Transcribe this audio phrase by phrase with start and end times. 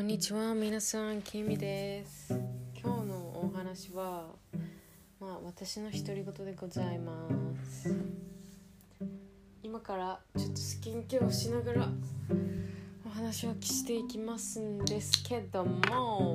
[0.00, 2.32] こんにちは皆さんきみです。
[2.74, 4.30] 今日のお話は
[5.20, 7.28] まあ私の独り言でございま
[7.62, 7.94] す。
[9.62, 11.88] 今からちょっとスキンケアをしながら
[13.04, 16.34] お話をしていきますんですけども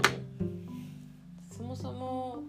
[1.50, 2.44] そもそも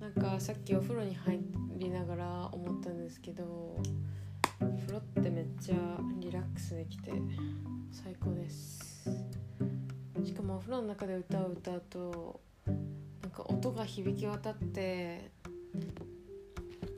[0.00, 1.38] なんかさっきお風呂に入
[1.76, 3.78] りながら思ったんですけど
[4.58, 5.74] 風呂ってめっちゃ
[6.18, 7.12] リラックスできて
[7.92, 8.88] 最高です
[10.24, 12.40] しかもお風呂の中で歌を歌うと
[13.22, 15.30] なんか音が響き渡って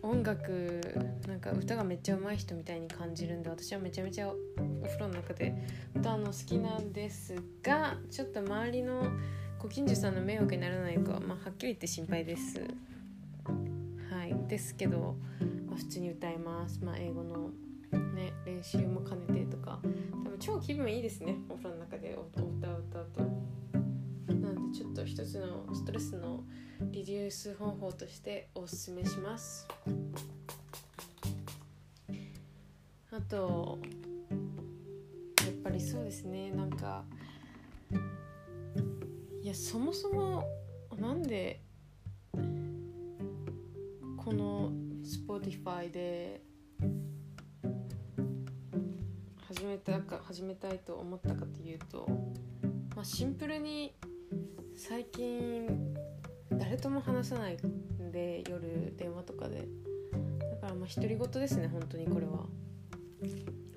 [0.02, 0.80] 音楽
[1.28, 4.34] なんか歌がめっちゃ上手い人みたいに感じるんで私はめちゃめちゃお
[4.86, 5.54] 風呂の中で
[5.94, 9.04] 歌うの好きなんですがちょっと周りの
[9.58, 12.60] ご近所さんの迷惑にならないかは、まあ、はっきり言って心配です。
[14.10, 14.34] はい。
[14.48, 15.16] ですけど、
[15.66, 16.80] まあ、普通に歌います。
[16.82, 17.50] まあ英語の
[17.98, 19.80] ね練習も兼ねてとか。
[20.24, 21.36] 多分超気分いいですね。
[21.48, 23.20] お風呂の中で歌を歌うと。
[24.34, 26.44] なんでちょっと一つのストレスの
[26.90, 29.66] リデュース方法としておすすめします。
[33.12, 33.78] あと
[35.44, 36.50] やっぱりそうですね。
[36.52, 37.04] なんか
[39.42, 40.44] いやそもそも
[40.98, 41.62] なんで
[42.32, 42.38] こ
[44.32, 46.42] の Spotify で
[49.60, 52.08] 始めたか始めたいと思ったかというと、
[52.96, 53.94] まあ、シンプルに
[54.74, 55.68] 最近
[56.50, 59.68] 誰とも話さないんで夜電話とかで。
[60.38, 62.46] だからまあ独り言ですね本当にこれは。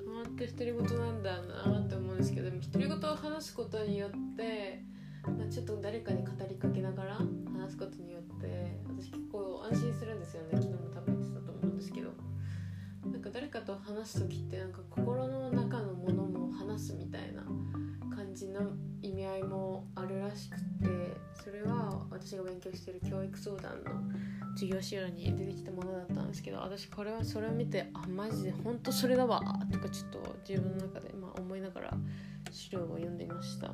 [0.06, 4.80] 本当独り言なんだなって思うんですけど独り言を話すことによって
[5.24, 10.50] まあ、ちょっと誰かに語りかけながら話すことによって私結構安心するんですよね。
[10.54, 12.33] 昨日も多分言ってたと思うんですけど。
[13.12, 17.44] なんか誰かと話す時ってなんか心の中のものも話すみたいな
[18.16, 18.62] 感じの
[19.02, 20.64] 意味合いもあるらしくて
[21.44, 23.92] それは私が勉強してる教育相談の
[24.56, 31.94] 授業資料に出てきたものだったんですけど私これはそれを見てあマジで本当それだわとかちょっと自分の中でまあ思いながら
[32.52, 33.72] 資料を読んでいました。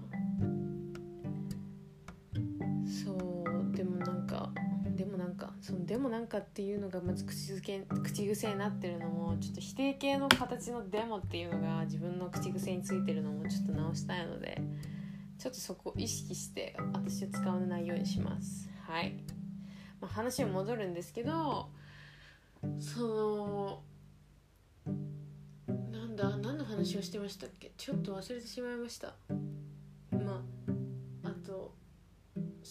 [2.89, 4.51] そうでもなんか
[5.29, 14.59] なんかそのでもなんかっていうのがまず口づけ口癖になってるのもちょっと否定形の形のでもっていうのが自分の口癖についてるのもちょっと直したいので
[15.37, 18.71] ちょっとそこを意識して私は使わないようにします。
[18.87, 19.23] はい、
[20.01, 21.69] まあ、話に戻るんですけど
[22.79, 23.83] その
[25.91, 27.71] なんだ何の話をしてましたっけ？
[27.77, 29.13] ちょっと忘れてしまいました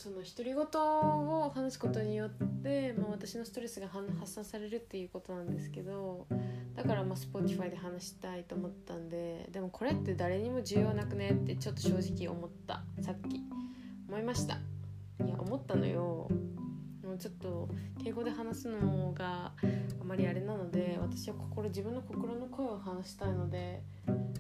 [0.09, 2.31] その独り言を話すことによっ
[2.63, 6.27] て、まあ、私のストレスが発散されるっていうことなんですけど
[6.75, 12.83] だからまあ Spotify で話したいと思ったんででもこれって誰にも需要なくねってちょっと正直思った。
[13.03, 13.43] さっき。
[14.09, 14.55] 思いました。
[14.55, 16.29] いや思ったのよ。
[17.19, 17.69] ちょっと
[18.03, 19.53] 敬語で話すのが
[20.01, 23.83] あまりあれなので私は心自分の心の声を話したいので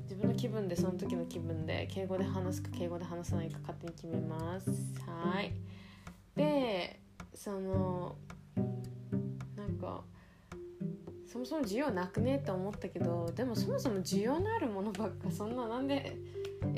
[0.02, 4.70] 自分の気分でその時の気分で敬語で話すか敬語で話さないか勝手に決めます。
[5.06, 5.52] はい。
[6.36, 7.00] で
[7.34, 8.16] その
[9.56, 10.02] なんか
[11.26, 12.36] そもそも需要なくね？
[12.36, 16.16] って思ったけどでもそもそも需要のあるものばっかそんななんで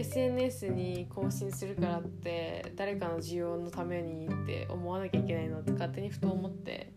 [0.00, 6.92] SNS に更新するからって誰かの需要のためにって思わなきゃいけないのって勝手にふと思って。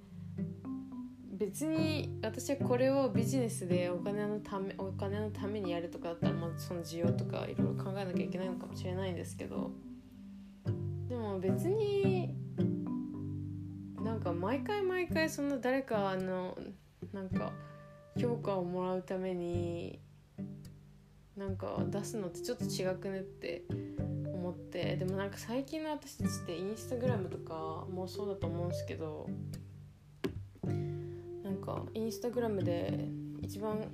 [1.36, 9.72] 別に私はこれをビジネスでお金のためお金のためにやるとかだったらまあその需要とかいろいろ考えなきゃいけないのかもしれないんですけど。
[11.10, 12.34] でも別に
[14.02, 16.58] なんか毎回毎回その誰かの
[17.12, 17.52] なんか
[18.18, 20.00] 評価をもらうために
[21.38, 23.64] なんか出すのってちょっと違くねって
[24.26, 29.28] 思ってでもなんか最近の私たちってインスタグラムとかもそうだと思うんですけど
[31.44, 33.08] なんかインスタグラムで
[33.42, 33.88] 一番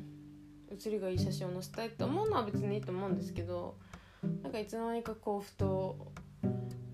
[0.72, 3.78] 写りがいい写真を載せたいと思うのは別にいいと思うんですけど
[4.44, 6.12] なんかいつの間にかこうふと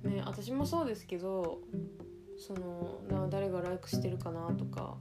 [0.04, 1.60] ね私もそうですけど
[2.38, 4.98] その誰がライクしてるかなとか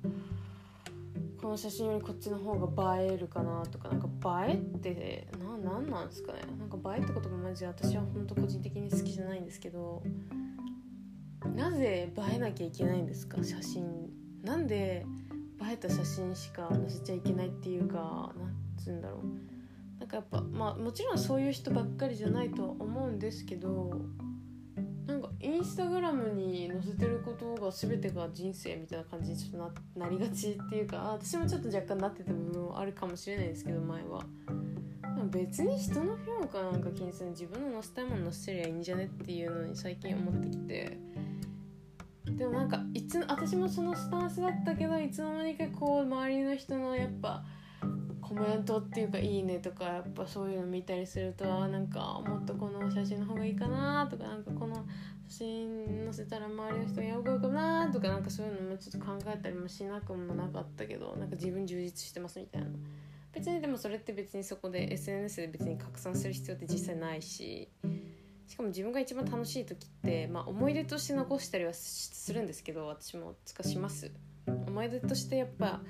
[1.44, 4.08] この写真よりこっちの方が映えるかなとかなんか
[4.46, 6.38] 映えってななんなんですかね。
[6.58, 10.02] なんか映えってことがマジで私は本当個人的に好きじゃないんですけど
[11.54, 13.44] なぜ映えなきゃいけないんですか？
[13.44, 13.84] 写真。
[14.42, 15.04] なんで
[15.60, 20.00] 映えた写真しか載せちゃいけないっていうかなんつうんだろう。
[20.00, 24.00] なんかやっぱまあもちろんそういう人ばっかりじゃないとは思うんですけど
[25.44, 29.58] インスタグラムに載せてることが全てが人生みたいな感じにちょっと
[29.98, 34.24] ななりがちっていうか私もちょっと若干なってた部分はあるかもしれないですけど前は。
[35.30, 40.98] 別に人の評価なんか気にする自分の載せたいもの載せりゃいいんじゃねっていうのに最近思ってきて。
[42.24, 47.44] でもなんかいつ私もそのスタンスだったけどいつの間にかこう周りの人のやっぱ
[48.22, 54.86] コメントっていうか「いいね」とかやっぱそういうの見たりするとなんかもっとこの写真の方がいいかなとかなんかこの
[55.28, 62.68] 写真載せたら周りの人が喜ぶかなとかなんかそういうのもちょっと考えたりもしなくもなかったけどなんか自分充実してますみたいな。
[63.32, 67.68] 別にでもそれって別にそこで SNS で別に拡散する必要って実際ないし
[68.46, 74.12] しかも自分が一番楽しい時って、まあ、思い出として残したりはするんですけど私もつかします。
[74.46, 75.80] 思い出としてやっぱ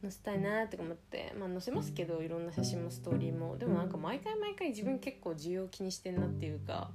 [0.00, 3.56] 載せたいなとか思って、まあ、載せますけどいろんな写真もストーリーも。
[3.58, 6.90] でもなんか毎回毎回自分結構需要気にしてんなっていうか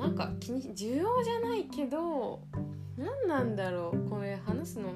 [0.00, 2.40] なんか気に需要じゃないけど
[2.96, 4.94] 何なんだろうこれ話すの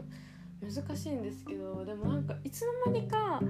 [0.62, 3.41] 難しいんですけどでもなんかいつの間にか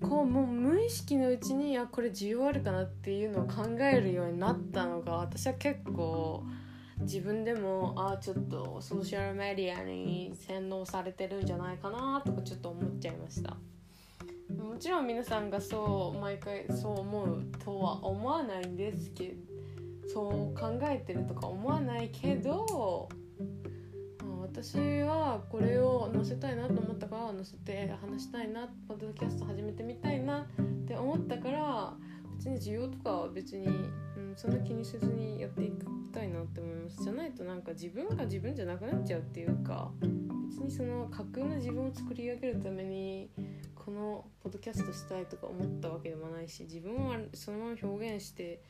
[0.00, 6.44] こうもう無意識のうちにあこれ需要あるかなっていうのを考えるようになったのが私は結構
[7.00, 13.56] 自分でもあちょっとソーシャルメディアに洗脳されてるんじゃないかなとかちょっと思っちゃいました。
[14.56, 19.49] もちろん皆さんがそう毎回そう思うとは思わないんですけど
[20.12, 23.08] そう考えてるとか思わないけど
[24.42, 30.44] 私はこれを載せたいなと思ったから載せて話したいなポッドキャスト始めてみたいなっ
[30.88, 31.94] て思ったから
[32.36, 37.04] 別に需要とかは別に、うん、そんな気にせずにやっていきたいなって思います。
[37.04, 39.92] じゃないとなんか自分が自分じゃなくなっちゃうっていうか
[40.48, 43.30] 別にその架空の自分を作り上げるために
[43.76, 48.60] このポッドキャストしたいとか思ったわけでもないし自分はそのまま表現して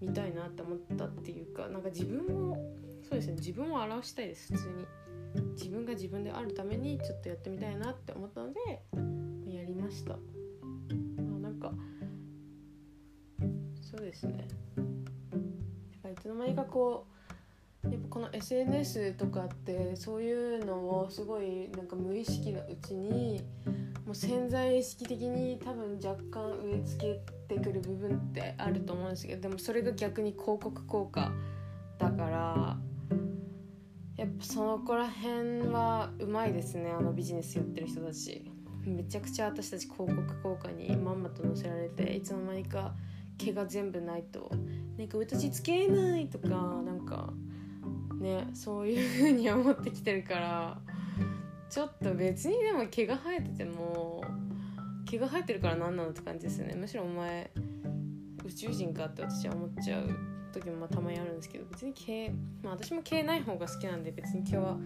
[0.00, 2.56] みたいなって思ったっていうかなんか自分を
[3.08, 4.86] そうですね自分を表したいです普通に。
[5.54, 8.60] 自分が自分であるためにちょっとやってみたいなって思ったので
[9.52, 10.18] やりましたあ
[11.40, 11.72] なんか
[13.80, 14.46] そうですね
[16.10, 17.06] いつの間にかこ
[17.84, 23.42] うやっぱこの SNS とかってそういうのをすごいなんか無意識のうちに
[24.04, 31.32] もう潜在意識的に多分若干植え付けてくる部分ってあると思うんですけどでもそれが逆に広告効果
[31.98, 32.76] だから
[34.16, 38.50] やっぱその子ら辺はうまいですねあのビジネスやってる人たち。
[38.86, 42.94] めちゃくちゃ私たち広告効果にまんまと載せられていつの間にか
[43.36, 44.50] 毛が全部ないと。
[44.96, 47.32] なんか私つけないとかなんか
[48.18, 50.80] ねそういう風に思ってきてるから
[51.68, 54.22] ちょっと別にでも毛が生えてても
[55.06, 56.74] 毛が生えてるから何なのって感じですよね。
[56.74, 57.50] むしろお前
[58.44, 60.08] 宇宙人かって私は思っちゃう
[60.52, 62.30] 時もまあたまにあるんですけど別に毛、
[62.62, 64.76] まあ、私も毛ない方が好きなんで別に毛は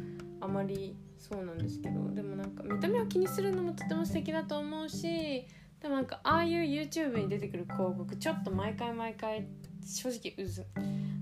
[0.40, 5.46] あまりそうなんですけどでもなんか見た目を気にするのもとても素敵だと思うし
[5.80, 9.46] でもなんかああいう YouTube に出てくる広告ちょっと毎回毎回
[9.86, 10.66] 正直うず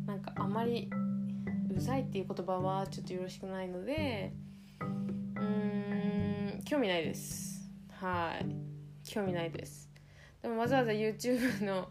[0.06, 0.90] なんかあまり
[1.74, 4.32] うざいっていう言葉はちょっとよろしくないので
[4.80, 7.70] うーん興味ないです。
[8.00, 8.67] はい。
[9.08, 9.88] 興味ないです
[10.42, 11.88] でもわざわざ YouTube の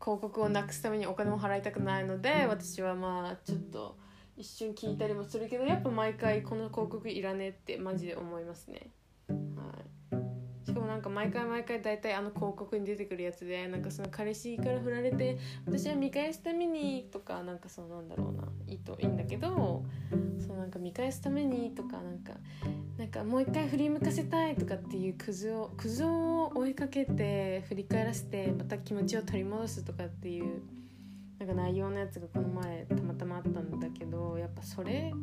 [0.00, 3.96] 広告をなくすためにお金も払いたくないので私はまあちょっと
[4.36, 8.90] 一瞬聞いたりもするけどやっぱ毎回この広告いらねえってマジで思いますね。
[10.92, 19.84] なんか毎回毎回大体あの広告に出てくるやつでなんかその彼氏から振られて私は見返すためにとかなんかそうなんだろうないいといいんだけど
[20.46, 22.34] そうなんか見返すためにとかなんか
[22.98, 30.60] なんかもう一回振り向かせたいとかっていうクズをクズを追いかけて振り返らせてまた気持ちを取り戻すとかっていう
[31.38, 35.14] なんか内容のやつがこの前たまたまあったんだけどやっぱそれ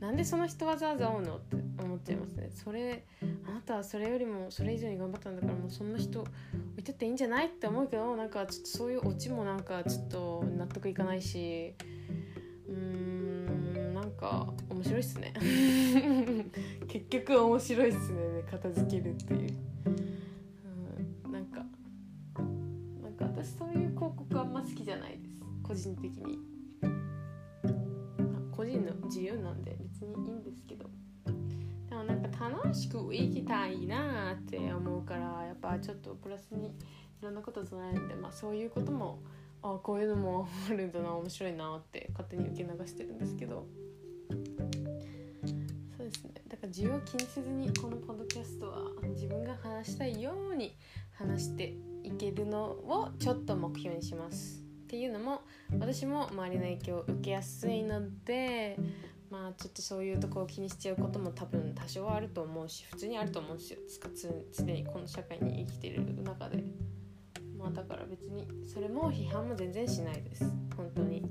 [0.00, 2.50] なんでその人わざわざ会うのって思っちゃいますね。
[2.52, 3.04] それ
[3.46, 6.30] あなたはそれよりもそれ以上に頑張ったんだからもうそんな人置
[6.78, 11.74] いてっていいんじゃないって思うけどなんかちょっとそういうオチもなんかちょっと納得いかないし
[12.66, 15.34] うーんなんか面白いっすね。
[16.88, 18.20] 結局面白いっすね。
[18.50, 19.50] 片付けるっていう、
[35.80, 36.72] ちょっとプラスにい
[37.22, 39.20] ろんなこと備えるんでまあそういうことも
[39.62, 43.66] あこういうのもあるんだな面白いなって勝手に受け流してるんですけど。
[45.96, 46.30] そうですね。
[46.48, 48.78] だから自由気にせずにこのポッドキャストは
[49.10, 50.74] 自分が話したいように
[51.12, 54.60] 話していけるのをちょっと目標にします。
[54.60, 55.42] っていうのも
[55.78, 58.76] 私も周りの影響を受けやすいので
[59.30, 63.78] まあちょっとそういうとこを気にしちゃうことも多分多少はあると思うし普通にあると思うんですよ。
[64.52, 66.64] 常にこの社会に生きてる中で。
[67.56, 70.44] まあだから別にそれも批判も全然しないです。
[70.76, 71.24] 本当に。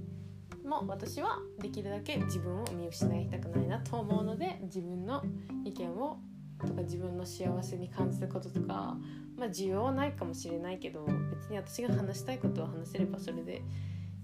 [0.63, 5.23] もう私はできるだけ自分を見失いたくないなと思うので自分の
[5.65, 6.19] 意見を
[6.59, 8.97] とか自分の幸せに感じたこととか
[9.35, 13.63] まあ需要はないかもしれないけど別に私が話したいことを話せればそれで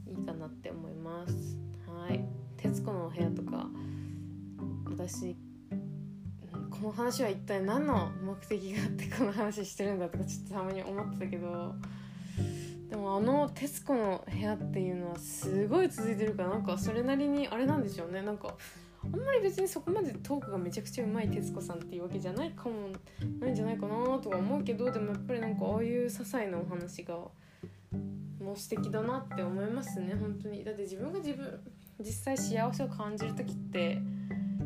[0.06, 1.55] いいかなって思います
[2.66, 3.68] 『徹子の部屋』とか
[4.90, 5.36] 私
[6.72, 11.76] この話は一体何の目的があってこの話してるんだとかちょっとたまに思ってたけど
[12.90, 18.24] でもあの『徹子の部屋』っていうのはすごい続いてるからなんかそれなりにあれなんでしょうね。
[18.24, 18.56] なんか
[19.04, 22.90] あんまり別にそこまでトークがめちゃくちゃうまい徹子さんっていうわけじゃないかも
[23.40, 30.64] ないんじゃないかなとは思うけどでもやっぱりなんかああいう些細なお話がもう素敵だなって思いますね本当に。
[30.64, 31.60] だって自分が自分
[32.00, 34.02] 実際幸せを感じる時って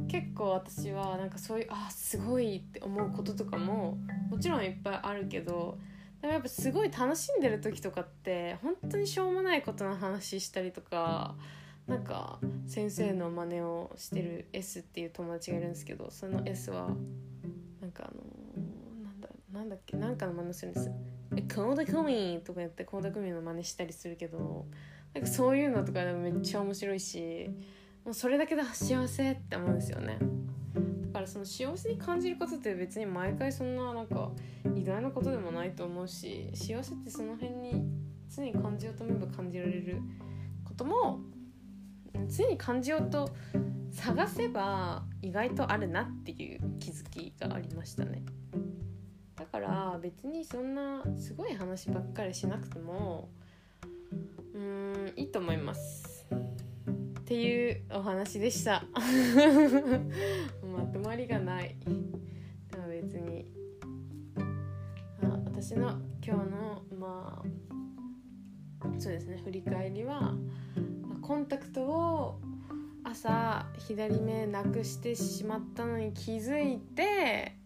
[0.08, 3.98] 結構私はなんかそういうあすごいって思うこととかも
[4.30, 5.78] もちろんいっぱいあるけど
[6.22, 11.36] でもやっぱすごい楽しんでる時とかって本当にしょうもないことの話したりとか
[11.88, 16.90] なんか先生の真似をしてる S っていう友達がいるんですけどその S は
[17.82, 20.92] なんかあのー、なんだなんだっけなんかの真似するんです。
[21.36, 24.66] えコーダクミとかやってコーダクミの真似したりするけど
[25.14, 27.50] なんかそういうのとかでもめっちゃ面白いし
[28.06, 30.20] もうそれだけで幸せって思うんですよね。
[31.08, 34.32] だからその幸せに感じることって別に毎回そんななんか
[34.76, 37.84] 偉大なことでもないと思うし幸せってその辺に
[38.34, 40.02] 常に感じようと思えば感じられる
[40.64, 41.20] ことも
[42.28, 43.30] 常に感じようと
[43.92, 48.24] 探せば意外とあるなっていう気づきがありましたね。
[49.36, 53.30] だから別にそんなすごい話ばっかりしなくても
[54.60, 56.28] うんいいと思います。
[57.20, 58.84] っていうお話でした。
[60.66, 61.78] まとまりがない。
[62.72, 63.46] でも別に。
[65.24, 67.42] あ私の今日のま
[68.82, 70.36] あそうですね振り返りは
[71.22, 72.42] コンタクトを
[73.04, 77.59] 朝左目なくしてしまったのに気づいて、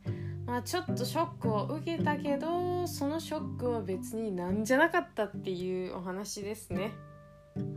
[0.46, 6.92] まあ、ちょっとショックを受けたけどそのショックは別になんじゃなかったっていうお話ですね。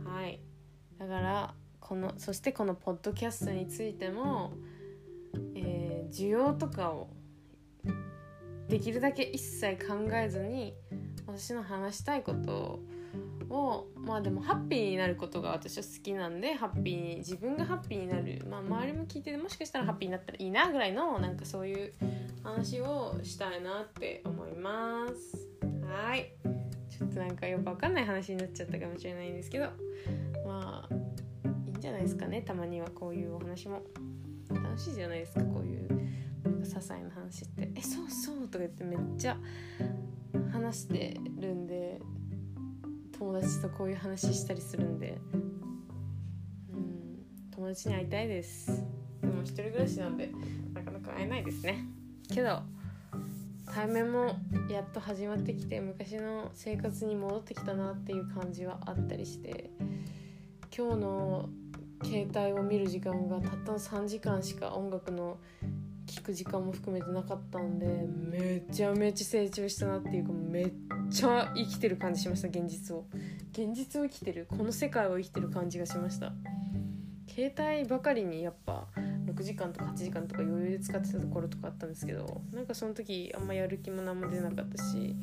[0.05, 0.41] はい。
[0.99, 4.53] だからこのそしてこのポッドキャストについても、
[5.55, 7.09] えー、需要とかを
[8.67, 10.75] できるだけ一切考えずに
[11.25, 12.79] 私の話したいことを
[13.49, 21.93] をまあでもハッピーになることが私は好きなんでハッピーに自分がハッピーになる、まあ、周りも聞いててもしかしたらハッピーになったらいいなぐらいのなんかそういう
[22.43, 25.47] 話をしたいなって思います。
[25.85, 26.31] はい。
[26.89, 29.65] ちょっとなんかよくわかんない話になっちゃったかもしれないんですけど
[30.47, 30.95] まあ
[31.67, 33.83] いいんじゃないですかねたまにはこういうお話も。
[34.49, 35.87] 楽しいじゃないですかこういう
[36.43, 39.37] なんか些細な話って「えそうそう」とか言ってめっちゃ
[40.51, 41.99] 話してるんで
[43.19, 45.19] 友達とこういう話したりするんで。
[45.33, 47.19] うん。
[47.51, 48.85] 友達に会いたいです。
[49.21, 50.31] でも一人暮らしなんで
[50.73, 51.85] なかなか会えないですね。
[52.33, 52.61] けど
[53.65, 59.71] 対面もやっと始まってきて昔の生活に戻ってきたなっていう感じはあったりして。
[60.75, 61.49] 今日の
[62.03, 65.76] 携帯を見る時間がたったの3時間しか音楽の聴
[66.27, 70.73] く時間も含めてなかったんでめちゃめちゃ成長したなっていうかめっ
[71.09, 73.05] ちゃ生きてる感じしました現実を。
[73.53, 74.45] 現実を生きてる。
[74.49, 76.33] この世界を生きてる感じがしました。
[77.27, 78.87] 携帯ばかりにやっぱ
[79.25, 85.15] 6時間とか8時間とか余裕で使ってたところとかあったんですけどなんかその時あんまやる気も何も出なかったし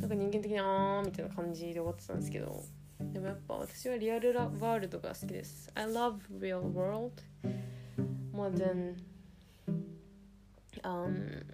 [0.00, 2.62] なんか人間的にあーみたいな感じで終わってたんですけど
[3.00, 5.70] でもやっぱ私はリアルワールドが好きです。
[5.74, 7.22] I love real world
[8.32, 8.94] more than
[10.82, 11.44] um,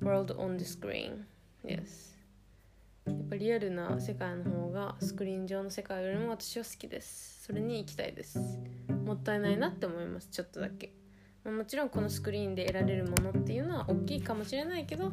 [0.00, 1.24] world on the screen.
[1.64, 2.16] Yes.
[3.06, 7.44] やっぱリアルな世界の方がスクリーン上の世界よりも私は好きです。
[7.44, 8.40] それに行きたいです。
[9.04, 10.28] もったいないなって思います。
[10.28, 10.92] ちょっとだけ。
[11.44, 15.04] もちろんこのスクリーンで得られるものっていうのは大きいかもしれないけど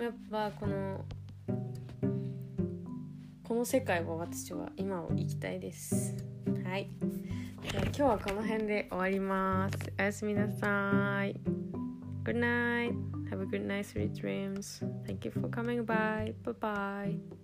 [0.00, 1.04] やっぱこの
[3.44, 6.16] この世界を私は今を生きたいです。
[6.64, 6.90] はい。
[7.70, 9.76] じゃあ今日はこの辺で終わります。
[9.96, 11.69] おやすみなさい
[12.24, 12.92] Good night.
[13.30, 14.80] Have a good night, sweet dreams.
[15.06, 16.34] Thank you for coming by.
[16.44, 17.39] Bye bye.